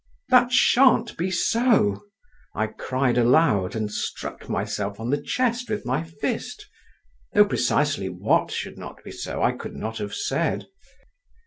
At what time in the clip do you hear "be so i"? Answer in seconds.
1.15-2.65, 9.03-9.51